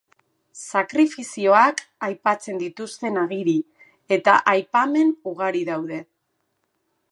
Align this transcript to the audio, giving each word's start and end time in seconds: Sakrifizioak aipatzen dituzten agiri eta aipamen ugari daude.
Sakrifizioak 0.77 1.83
aipatzen 2.07 2.57
dituzten 2.63 3.21
agiri 3.25 3.55
eta 4.19 4.37
aipamen 4.55 5.15
ugari 5.35 5.65
daude. 5.71 6.01